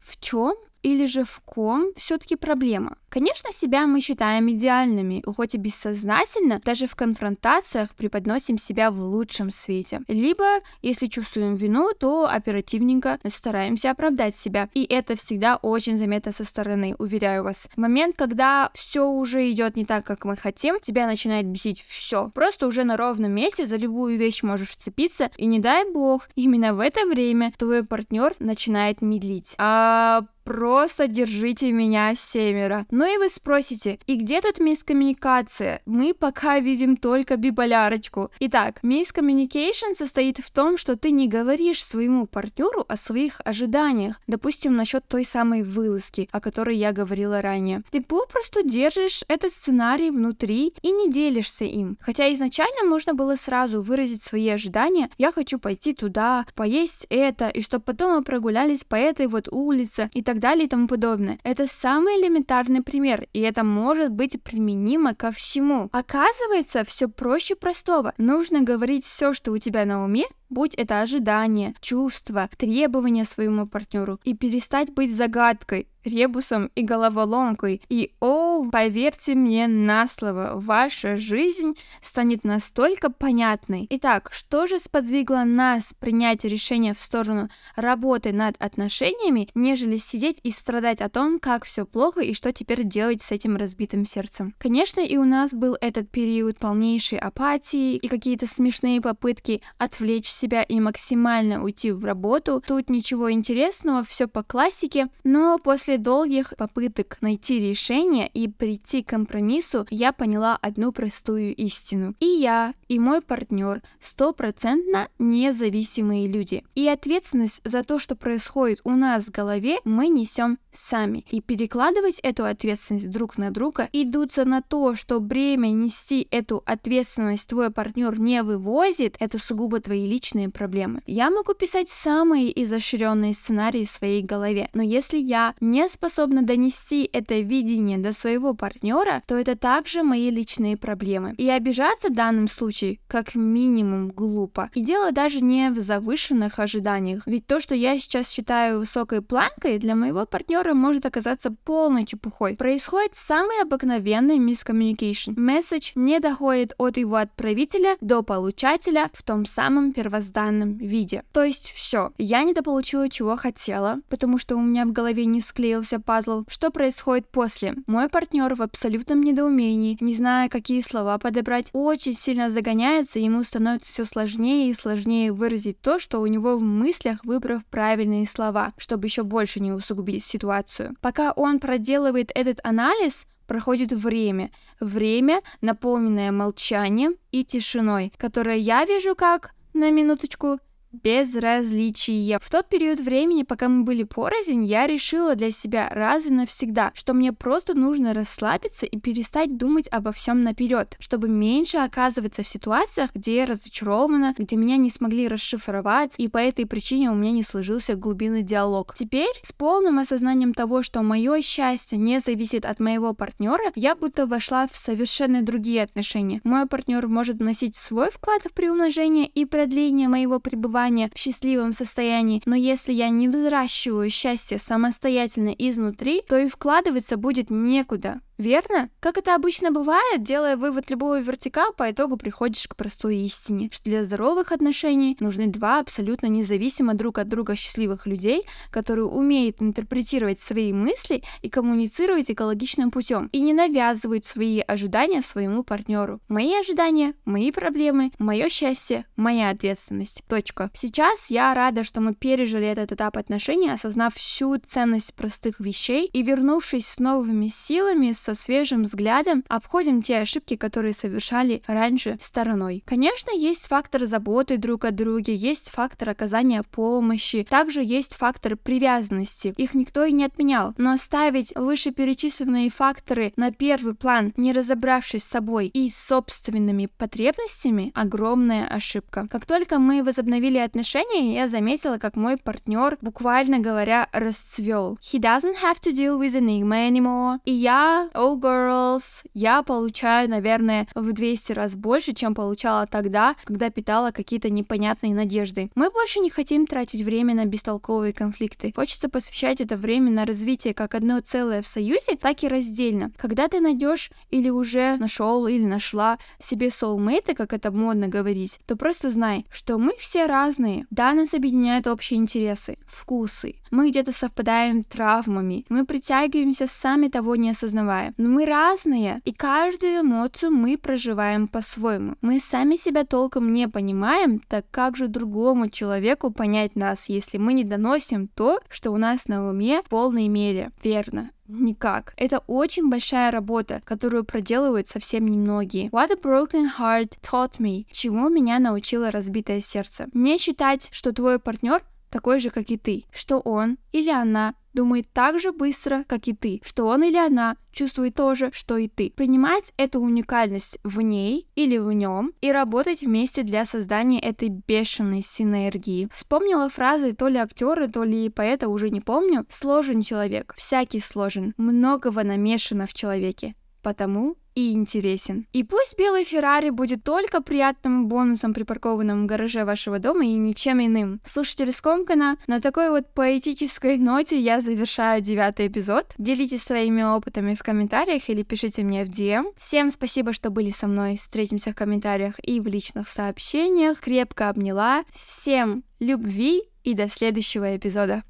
В 0.00 0.20
чем 0.20 0.54
или 0.84 1.06
же 1.06 1.24
в 1.24 1.40
ком 1.40 1.94
все-таки 1.96 2.36
проблема? 2.36 2.98
Конечно, 3.14 3.52
себя 3.52 3.86
мы 3.86 4.00
считаем 4.00 4.50
идеальными, 4.50 5.22
хоть 5.36 5.54
и 5.54 5.58
бессознательно, 5.58 6.60
даже 6.64 6.88
в 6.88 6.96
конфронтациях 6.96 7.90
преподносим 7.94 8.58
себя 8.58 8.90
в 8.90 8.98
лучшем 8.98 9.52
свете. 9.52 10.00
Либо, 10.08 10.58
если 10.82 11.06
чувствуем 11.06 11.54
вину, 11.54 11.92
то 11.96 12.28
оперативненько 12.28 13.20
стараемся 13.28 13.92
оправдать 13.92 14.34
себя. 14.34 14.68
И 14.74 14.82
это 14.82 15.14
всегда 15.14 15.54
очень 15.62 15.96
заметно 15.96 16.32
со 16.32 16.42
стороны, 16.42 16.96
уверяю 16.98 17.44
вас. 17.44 17.68
В 17.76 17.78
момент, 17.78 18.16
когда 18.16 18.72
все 18.74 19.06
уже 19.06 19.48
идет 19.48 19.76
не 19.76 19.84
так, 19.84 20.04
как 20.04 20.24
мы 20.24 20.36
хотим, 20.36 20.80
тебя 20.80 21.06
начинает 21.06 21.46
бесить 21.46 21.84
все. 21.86 22.32
Просто 22.34 22.66
уже 22.66 22.82
на 22.82 22.96
ровном 22.96 23.30
месте 23.30 23.64
за 23.64 23.76
любую 23.76 24.18
вещь 24.18 24.42
можешь 24.42 24.70
вцепиться, 24.70 25.30
и 25.36 25.46
не 25.46 25.60
дай 25.60 25.88
бог, 25.88 26.28
именно 26.34 26.74
в 26.74 26.80
это 26.80 27.06
время 27.06 27.52
твой 27.58 27.84
партнер 27.84 28.34
начинает 28.40 29.02
медлить. 29.02 29.54
А 29.56 30.22
просто 30.44 31.08
держите 31.08 31.72
меня 31.72 32.14
семеро. 32.14 32.86
Ну 32.90 33.03
и 33.06 33.18
вы 33.18 33.28
спросите, 33.28 33.98
и 34.06 34.16
где 34.16 34.40
тут 34.40 34.58
мискоммуникация? 34.58 35.80
Мы 35.86 36.14
пока 36.14 36.60
видим 36.60 36.96
только 36.96 37.36
биполярочку. 37.36 38.30
Итак, 38.40 38.78
мискоммуникейшн 38.82 39.94
состоит 39.96 40.38
в 40.38 40.50
том, 40.50 40.78
что 40.78 40.96
ты 40.96 41.10
не 41.10 41.28
говоришь 41.28 41.84
своему 41.84 42.26
партнеру 42.26 42.84
о 42.88 42.96
своих 42.96 43.40
ожиданиях, 43.44 44.20
допустим, 44.26 44.76
насчет 44.76 45.06
той 45.06 45.24
самой 45.24 45.62
вылазки, 45.62 46.28
о 46.32 46.40
которой 46.40 46.76
я 46.76 46.92
говорила 46.92 47.42
ранее. 47.42 47.82
Ты 47.90 48.00
попросту 48.00 48.62
держишь 48.62 49.24
этот 49.28 49.52
сценарий 49.52 50.10
внутри 50.10 50.74
и 50.82 50.90
не 50.90 51.10
делишься 51.10 51.64
им. 51.64 51.98
Хотя 52.00 52.32
изначально 52.34 52.88
можно 52.88 53.14
было 53.14 53.36
сразу 53.36 53.82
выразить 53.82 54.22
свои 54.22 54.48
ожидания, 54.48 55.10
я 55.18 55.32
хочу 55.32 55.58
пойти 55.58 55.94
туда, 55.94 56.46
поесть 56.54 57.06
это, 57.10 57.48
и 57.48 57.62
чтобы 57.62 57.84
потом 57.84 58.16
мы 58.16 58.22
прогулялись 58.22 58.84
по 58.84 58.94
этой 58.94 59.26
вот 59.26 59.48
улице 59.50 60.10
и 60.14 60.22
так 60.22 60.38
далее 60.38 60.66
и 60.66 60.68
тому 60.68 60.86
подобное. 60.86 61.38
Это 61.42 61.66
самый 61.66 62.20
элементарный 62.20 62.82
пример, 62.94 63.26
и 63.32 63.40
это 63.40 63.64
может 63.64 64.12
быть 64.12 64.40
применимо 64.40 65.16
ко 65.16 65.32
всему. 65.32 65.88
Оказывается, 65.90 66.84
все 66.84 67.08
проще 67.08 67.56
простого. 67.56 68.14
Нужно 68.18 68.62
говорить 68.62 69.04
все, 69.04 69.34
что 69.34 69.50
у 69.50 69.58
тебя 69.58 69.84
на 69.84 70.04
уме, 70.04 70.26
будь 70.54 70.74
это 70.74 71.02
ожидание, 71.02 71.74
чувства, 71.80 72.48
требования 72.56 73.24
своему 73.24 73.66
партнеру, 73.66 74.18
и 74.24 74.34
перестать 74.34 74.94
быть 74.94 75.14
загадкой, 75.14 75.88
ребусом 76.04 76.70
и 76.74 76.82
головоломкой. 76.82 77.82
И, 77.88 78.12
о, 78.20 78.64
поверьте 78.70 79.34
мне 79.34 79.66
на 79.66 80.06
слово, 80.06 80.52
ваша 80.54 81.16
жизнь 81.16 81.72
станет 82.02 82.44
настолько 82.44 83.10
понятной. 83.10 83.86
Итак, 83.90 84.30
что 84.32 84.66
же 84.66 84.78
сподвигло 84.78 85.44
нас 85.44 85.94
принять 85.98 86.44
решение 86.44 86.94
в 86.94 87.00
сторону 87.00 87.48
работы 87.76 88.32
над 88.32 88.56
отношениями, 88.58 89.48
нежели 89.54 89.96
сидеть 89.96 90.40
и 90.42 90.50
страдать 90.50 91.00
о 91.00 91.08
том, 91.08 91.38
как 91.38 91.64
все 91.64 91.84
плохо 91.86 92.20
и 92.20 92.34
что 92.34 92.52
теперь 92.52 92.84
делать 92.84 93.22
с 93.22 93.32
этим 93.32 93.56
разбитым 93.56 94.04
сердцем? 94.04 94.54
Конечно, 94.58 95.00
и 95.00 95.16
у 95.16 95.24
нас 95.24 95.52
был 95.52 95.76
этот 95.80 96.10
период 96.10 96.58
полнейшей 96.58 97.18
апатии 97.18 97.96
и 97.96 98.08
какие-то 98.08 98.46
смешные 98.46 99.00
попытки 99.00 99.62
отвлечься 99.78 100.43
себя 100.44 100.62
и 100.62 100.78
максимально 100.78 101.62
уйти 101.62 101.90
в 101.90 102.04
работу. 102.04 102.62
Тут 102.66 102.90
ничего 102.90 103.32
интересного, 103.32 104.02
все 104.02 104.26
по 104.28 104.42
классике, 104.42 105.08
но 105.24 105.58
после 105.58 105.96
долгих 105.96 106.52
попыток 106.58 107.16
найти 107.22 107.58
решение 107.58 108.28
и 108.28 108.46
прийти 108.48 109.02
к 109.02 109.08
компромиссу, 109.08 109.86
я 109.90 110.12
поняла 110.12 110.58
одну 110.60 110.92
простую 110.92 111.54
истину. 111.54 112.14
И 112.20 112.26
я, 112.26 112.74
и 112.88 112.98
мой 112.98 113.22
партнер 113.22 113.80
стопроцентно 114.00 115.08
независимые 115.18 116.28
люди. 116.28 116.62
И 116.74 116.86
ответственность 116.88 117.62
за 117.64 117.82
то, 117.82 117.98
что 117.98 118.14
происходит 118.14 118.80
у 118.84 118.90
нас 118.90 119.24
в 119.24 119.30
голове, 119.30 119.78
мы 119.84 120.08
несем 120.08 120.58
сами. 120.72 121.24
И 121.30 121.40
перекладывать 121.40 122.18
эту 122.22 122.44
ответственность 122.44 123.10
друг 123.10 123.38
на 123.38 123.50
друга 123.50 123.88
и 123.92 124.04
дуться 124.04 124.44
на 124.44 124.60
то, 124.60 124.94
что 124.94 125.20
бремя 125.20 125.68
нести 125.68 126.26
эту 126.30 126.62
ответственность 126.66 127.48
твой 127.48 127.70
партнер 127.70 128.18
не 128.18 128.42
вывозит, 128.42 129.16
это 129.20 129.38
сугубо 129.38 129.80
твои 129.80 130.04
личные 130.04 130.33
личные 130.34 130.50
проблемы. 130.50 131.00
Я 131.06 131.30
могу 131.30 131.54
писать 131.54 131.88
самые 131.88 132.62
изощренные 132.64 133.32
сценарии 133.32 133.84
в 133.84 133.90
своей 133.90 134.22
голове, 134.22 134.68
но 134.74 134.82
если 134.82 135.18
я 135.18 135.54
не 135.60 135.88
способна 135.88 136.42
донести 136.42 137.08
это 137.12 137.40
видение 137.40 137.98
до 137.98 138.12
своего 138.12 138.54
партнера, 138.54 139.22
то 139.26 139.36
это 139.36 139.56
также 139.56 140.02
мои 140.02 140.30
личные 140.30 140.76
проблемы. 140.76 141.34
И 141.38 141.48
обижаться 141.48 142.08
в 142.08 142.14
данном 142.14 142.48
случае 142.48 142.98
как 143.06 143.34
минимум 143.34 144.10
глупо. 144.10 144.70
И 144.74 144.80
дело 144.80 145.12
даже 145.12 145.40
не 145.40 145.70
в 145.70 145.78
завышенных 145.78 146.58
ожиданиях, 146.58 147.22
ведь 147.26 147.46
то, 147.46 147.60
что 147.60 147.74
я 147.74 147.98
сейчас 147.98 148.30
считаю 148.30 148.78
высокой 148.78 149.22
планкой, 149.22 149.78
для 149.78 149.94
моего 149.94 150.26
партнера 150.26 150.74
может 150.74 151.06
оказаться 151.06 151.54
полной 151.64 152.06
чепухой. 152.06 152.56
Происходит 152.56 153.12
самый 153.14 153.62
обыкновенный 153.62 154.38
мискоммуникейшн. 154.38 155.32
Месседж 155.36 155.92
не 155.94 156.18
доходит 156.18 156.74
от 156.78 156.96
его 156.96 157.16
отправителя 157.16 157.96
до 158.00 158.22
получателя 158.22 159.10
в 159.12 159.22
том 159.22 159.46
самом 159.46 159.92
первозданном 159.92 160.13
первозданном 160.14 160.76
виде. 160.76 161.22
То 161.32 161.42
есть 161.42 161.70
все, 161.70 162.12
я 162.18 162.44
недополучила 162.44 163.08
чего 163.08 163.36
хотела, 163.36 163.98
потому 164.08 164.38
что 164.38 164.56
у 164.56 164.60
меня 164.60 164.84
в 164.84 164.92
голове 164.92 165.24
не 165.26 165.40
склеился 165.40 165.98
пазл. 166.00 166.44
Что 166.48 166.70
происходит 166.70 167.28
после? 167.28 167.74
Мой 167.86 168.08
партнер 168.08 168.54
в 168.54 168.62
абсолютном 168.62 169.22
недоумении, 169.22 169.96
не 170.00 170.14
зная, 170.14 170.48
какие 170.48 170.82
слова 170.82 171.18
подобрать, 171.18 171.68
очень 171.72 172.14
сильно 172.14 172.50
загоняется, 172.50 173.18
ему 173.18 173.42
становится 173.44 173.90
все 173.90 174.04
сложнее 174.04 174.70
и 174.70 174.74
сложнее 174.74 175.32
выразить 175.32 175.80
то, 175.80 175.98
что 175.98 176.20
у 176.20 176.26
него 176.26 176.56
в 176.56 176.62
мыслях, 176.62 177.24
выбрав 177.24 177.64
правильные 177.66 178.26
слова, 178.26 178.72
чтобы 178.76 179.06
еще 179.06 179.22
больше 179.22 179.60
не 179.60 179.72
усугубить 179.72 180.24
ситуацию. 180.24 180.94
Пока 181.00 181.32
он 181.32 181.58
проделывает 181.58 182.30
этот 182.34 182.60
анализ, 182.62 183.26
проходит 183.46 183.92
время. 183.92 184.50
Время, 184.80 185.40
наполненное 185.60 186.32
молчанием 186.32 187.14
и 187.30 187.44
тишиной, 187.44 188.12
которое 188.16 188.56
я 188.56 188.84
вижу 188.84 189.14
как 189.14 189.54
на 189.74 189.90
минуточку, 189.90 190.58
безразличие. 191.02 192.38
В 192.40 192.50
тот 192.50 192.68
период 192.68 193.00
времени, 193.00 193.42
пока 193.42 193.68
мы 193.68 193.84
были 193.84 194.04
порознь, 194.04 194.64
я 194.64 194.86
решила 194.86 195.34
для 195.34 195.50
себя 195.50 195.88
раз 195.90 196.26
и 196.26 196.30
навсегда, 196.30 196.92
что 196.94 197.14
мне 197.14 197.32
просто 197.32 197.74
нужно 197.74 198.14
расслабиться 198.14 198.86
и 198.86 198.98
перестать 198.98 199.56
думать 199.56 199.88
обо 199.90 200.12
всем 200.12 200.42
наперед, 200.42 200.96
чтобы 201.00 201.28
меньше 201.28 201.78
оказываться 201.78 202.42
в 202.42 202.48
ситуациях, 202.48 203.10
где 203.14 203.36
я 203.36 203.46
разочарована, 203.46 204.34
где 204.38 204.56
меня 204.56 204.76
не 204.76 204.90
смогли 204.90 205.28
расшифровать, 205.28 206.14
и 206.16 206.28
по 206.28 206.38
этой 206.38 206.66
причине 206.66 207.10
у 207.10 207.14
меня 207.14 207.32
не 207.32 207.42
сложился 207.42 207.94
глубинный 207.94 208.42
диалог. 208.42 208.94
Теперь, 208.94 209.34
с 209.46 209.52
полным 209.52 209.98
осознанием 209.98 210.54
того, 210.54 210.82
что 210.82 211.02
мое 211.02 211.42
счастье 211.42 211.98
не 211.98 212.20
зависит 212.20 212.64
от 212.64 212.80
моего 212.80 213.14
партнера, 213.14 213.72
я 213.74 213.94
будто 213.94 214.26
вошла 214.26 214.68
в 214.68 214.76
совершенно 214.76 215.42
другие 215.42 215.82
отношения. 215.82 216.40
Мой 216.44 216.66
партнер 216.66 217.06
может 217.08 217.38
вносить 217.38 217.74
свой 217.74 218.10
вклад 218.10 218.42
в 218.42 218.52
приумножение 218.52 219.26
и 219.26 219.44
продление 219.44 220.08
моего 220.08 220.38
пребывания 220.38 220.83
в 221.14 221.18
счастливом 221.18 221.72
состоянии, 221.72 222.42
но 222.46 222.56
если 222.56 222.92
я 222.92 223.08
не 223.08 223.28
взращиваю 223.28 224.10
счастье 224.10 224.58
самостоятельно 224.58 225.50
изнутри, 225.50 226.22
то 226.28 226.38
и 226.38 226.48
вкладываться 226.48 227.16
будет 227.16 227.50
некуда. 227.50 228.20
Верно? 228.36 228.90
Как 228.98 229.16
это 229.16 229.34
обычно 229.34 229.70
бывает, 229.70 230.22
делая 230.22 230.56
вывод 230.56 230.90
любого 230.90 231.20
вертика, 231.20 231.66
по 231.76 231.90
итогу 231.90 232.16
приходишь 232.16 232.66
к 232.66 232.74
простой 232.74 233.18
истине, 233.18 233.70
что 233.72 233.84
для 233.84 234.02
здоровых 234.02 234.50
отношений 234.50 235.16
нужны 235.20 235.46
два 235.46 235.78
абсолютно 235.78 236.26
независимо 236.26 236.94
друг 236.94 237.18
от 237.18 237.28
друга 237.28 237.54
счастливых 237.54 238.06
людей, 238.06 238.42
которые 238.70 239.06
умеют 239.06 239.62
интерпретировать 239.62 240.40
свои 240.40 240.72
мысли 240.72 241.22
и 241.42 241.48
коммуницировать 241.48 242.30
экологичным 242.30 242.90
путем, 242.90 243.28
и 243.32 243.40
не 243.40 243.52
навязывают 243.52 244.24
свои 244.24 244.60
ожидания 244.60 245.22
своему 245.22 245.62
партнеру. 245.62 246.20
Мои 246.28 246.54
ожидания, 246.54 247.14
мои 247.24 247.52
проблемы, 247.52 248.10
мое 248.18 248.48
счастье, 248.48 249.04
моя 249.16 249.50
ответственность. 249.50 250.24
Точка. 250.28 250.70
Сейчас 250.74 251.30
я 251.30 251.54
рада, 251.54 251.84
что 251.84 252.00
мы 252.00 252.14
пережили 252.14 252.66
этот 252.66 252.90
этап 252.90 253.16
отношений, 253.16 253.70
осознав 253.70 254.14
всю 254.14 254.58
ценность 254.58 255.14
простых 255.14 255.60
вещей 255.60 256.06
и 256.06 256.22
вернувшись 256.22 256.86
с 256.86 256.98
новыми 256.98 257.48
силами, 257.48 258.12
со 258.24 258.34
свежим 258.34 258.84
взглядом 258.84 259.44
обходим 259.48 260.00
те 260.00 260.18
ошибки, 260.18 260.56
которые 260.56 260.94
совершали 260.94 261.62
раньше 261.66 262.16
стороной. 262.22 262.82
Конечно, 262.86 263.30
есть 263.30 263.66
фактор 263.66 264.06
заботы 264.06 264.56
друг 264.56 264.86
о 264.86 264.92
друге, 264.92 265.34
есть 265.34 265.70
фактор 265.70 266.08
оказания 266.08 266.62
помощи, 266.62 267.46
также 267.48 267.82
есть 267.84 268.14
фактор 268.16 268.56
привязанности. 268.56 269.52
Их 269.58 269.74
никто 269.74 270.04
и 270.04 270.12
не 270.12 270.24
отменял. 270.24 270.72
Но 270.78 270.96
ставить 270.96 271.52
вышеперечисленные 271.54 272.70
факторы 272.70 273.34
на 273.36 273.52
первый 273.52 273.94
план, 273.94 274.32
не 274.36 274.54
разобравшись 274.54 275.24
с 275.24 275.28
собой 275.28 275.66
и 275.66 275.90
собственными 275.90 276.88
потребностями, 276.96 277.92
огромная 277.94 278.66
ошибка. 278.66 279.28
Как 279.30 279.44
только 279.44 279.78
мы 279.78 280.02
возобновили 280.02 280.58
отношения, 280.58 281.34
я 281.34 281.46
заметила, 281.46 281.98
как 281.98 282.16
мой 282.16 282.38
партнер, 282.38 282.96
буквально 283.02 283.58
говоря, 283.58 284.08
расцвел. 284.12 284.98
He 285.02 285.20
doesn't 285.20 285.56
have 285.62 285.80
to 285.82 285.92
deal 285.92 286.18
with 286.18 286.34
enigma 286.34 286.88
anymore. 286.88 287.38
И 287.44 287.52
я 287.52 288.08
Oh 288.14 288.38
Girls, 288.38 289.02
я 289.34 289.64
получаю, 289.64 290.30
наверное, 290.30 290.86
в 290.94 291.12
200 291.12 291.52
раз 291.52 291.74
больше, 291.74 292.12
чем 292.12 292.32
получала 292.32 292.86
тогда, 292.86 293.34
когда 293.42 293.70
питала 293.70 294.12
какие-то 294.12 294.50
непонятные 294.50 295.12
надежды. 295.12 295.70
Мы 295.74 295.90
больше 295.90 296.20
не 296.20 296.30
хотим 296.30 296.66
тратить 296.66 297.02
время 297.02 297.34
на 297.34 297.44
бестолковые 297.44 298.12
конфликты. 298.12 298.72
Хочется 298.76 299.08
посвящать 299.08 299.60
это 299.60 299.76
время 299.76 300.12
на 300.12 300.26
развитие 300.26 300.74
как 300.74 300.94
одно 300.94 301.20
целое 301.20 301.60
в 301.60 301.66
союзе, 301.66 302.16
так 302.16 302.44
и 302.44 302.48
раздельно. 302.48 303.10
Когда 303.16 303.48
ты 303.48 303.58
найдешь 303.58 304.12
или 304.30 304.48
уже 304.48 304.96
нашел 304.96 305.48
или 305.48 305.64
нашла 305.64 306.18
себе 306.40 306.68
soulmate, 306.68 307.34
как 307.34 307.52
это 307.52 307.72
модно 307.72 308.06
говорить, 308.06 308.60
то 308.66 308.76
просто 308.76 309.10
знай, 309.10 309.44
что 309.50 309.76
мы 309.76 309.92
все 309.98 310.26
разные. 310.26 310.86
Да, 310.90 311.14
нас 311.14 311.34
объединяют 311.34 311.88
общие 311.88 312.20
интересы, 312.20 312.78
вкусы. 312.86 313.56
Мы 313.74 313.90
где-то 313.90 314.12
совпадаем 314.12 314.84
травмами. 314.84 315.66
Мы 315.68 315.84
притягиваемся 315.84 316.68
сами 316.68 317.08
того 317.08 317.34
не 317.34 317.50
осознавая. 317.50 318.14
Но 318.16 318.28
мы 318.28 318.44
разные, 318.46 319.20
и 319.24 319.32
каждую 319.32 320.02
эмоцию 320.02 320.52
мы 320.52 320.78
проживаем 320.78 321.48
по-своему. 321.48 322.14
Мы 322.20 322.38
сами 322.38 322.76
себя 322.76 323.04
толком 323.04 323.52
не 323.52 323.68
понимаем, 323.68 324.38
так 324.38 324.64
как 324.70 324.96
же 324.96 325.08
другому 325.08 325.70
человеку 325.70 326.30
понять 326.30 326.76
нас, 326.76 327.08
если 327.08 327.36
мы 327.36 327.52
не 327.52 327.64
доносим 327.64 328.28
то, 328.28 328.60
что 328.68 328.92
у 328.92 328.96
нас 328.96 329.26
на 329.26 329.50
уме 329.50 329.82
в 329.82 329.88
полной 329.88 330.28
мере. 330.28 330.70
Верно. 330.84 331.32
Никак. 331.48 332.14
Это 332.16 332.38
очень 332.46 332.88
большая 332.88 333.30
работа, 333.30 333.82
которую 333.84 334.24
проделывают 334.24 334.88
совсем 334.88 335.26
немногие. 335.26 335.88
What 335.88 336.12
a 336.12 336.16
broken 336.16 336.68
heart 336.78 337.18
taught 337.20 337.58
me. 337.58 337.86
Чему 337.90 338.28
меня 338.28 338.60
научило 338.60 339.10
разбитое 339.10 339.60
сердце. 339.60 340.06
Не 340.14 340.38
считать, 340.38 340.88
что 340.92 341.12
твой 341.12 341.38
партнер 341.38 341.82
такой 342.14 342.38
же, 342.38 342.50
как 342.50 342.70
и 342.70 342.76
ты, 342.76 343.06
что 343.10 343.40
он 343.40 343.76
или 343.90 344.08
она 344.08 344.54
думает 344.72 345.12
так 345.12 345.40
же 345.40 345.50
быстро, 345.50 346.04
как 346.06 346.28
и 346.28 346.32
ты, 346.32 346.60
что 346.64 346.86
он 346.86 347.02
или 347.02 347.16
она 347.16 347.56
чувствует 347.72 348.14
то 348.14 348.36
же, 348.36 348.52
что 348.52 348.76
и 348.76 348.86
ты. 348.86 349.10
Принимать 349.10 349.72
эту 349.76 349.98
уникальность 349.98 350.78
в 350.84 351.00
ней 351.00 351.48
или 351.56 351.76
в 351.76 351.90
нем 351.90 352.32
и 352.40 352.52
работать 352.52 353.00
вместе 353.02 353.42
для 353.42 353.64
создания 353.64 354.20
этой 354.20 354.48
бешеной 354.48 355.22
синергии. 355.22 356.08
Вспомнила 356.14 356.68
фразы 356.68 357.14
то 357.14 357.26
ли 357.26 357.38
актера, 357.38 357.88
то 357.88 358.04
ли 358.04 358.28
поэта, 358.28 358.68
уже 358.68 358.90
не 358.90 359.00
помню. 359.00 359.44
Сложен 359.50 360.02
человек, 360.02 360.54
всякий 360.56 361.00
сложен, 361.00 361.52
многого 361.56 362.22
намешано 362.22 362.86
в 362.86 362.94
человеке. 362.94 363.56
Потому 363.82 364.36
и 364.54 364.72
интересен. 364.72 365.46
И 365.52 365.64
пусть 365.64 365.96
белый 365.98 366.24
Феррари 366.24 366.70
будет 366.70 367.04
только 367.04 367.42
приятным 367.42 368.06
бонусом, 368.06 368.54
припаркованным 368.54 369.24
в 369.24 369.26
гараже 369.26 369.64
вашего 369.64 369.98
дома 369.98 370.24
и 370.24 370.34
ничем 370.34 370.84
иным. 370.84 371.20
Слушатели 371.26 371.70
Скомкана, 371.70 372.38
на 372.46 372.60
такой 372.60 372.90
вот 372.90 373.12
поэтической 373.14 373.98
ноте 373.98 374.38
я 374.38 374.60
завершаю 374.60 375.20
девятый 375.20 375.68
эпизод. 375.68 376.12
Делитесь 376.18 376.62
своими 376.62 377.02
опытами 377.02 377.54
в 377.54 377.62
комментариях 377.62 378.28
или 378.28 378.42
пишите 378.42 378.82
мне 378.82 379.04
в 379.04 379.08
DM. 379.08 379.52
Всем 379.56 379.90
спасибо, 379.90 380.32
что 380.32 380.50
были 380.50 380.70
со 380.70 380.86
мной. 380.86 381.16
Встретимся 381.16 381.72
в 381.72 381.76
комментариях 381.76 382.34
и 382.42 382.60
в 382.60 382.66
личных 382.66 383.08
сообщениях. 383.08 384.00
Крепко 384.00 384.48
обняла. 384.48 385.04
Всем 385.12 385.84
любви 386.00 386.62
и 386.84 386.94
до 386.94 387.08
следующего 387.08 387.76
эпизода. 387.76 388.22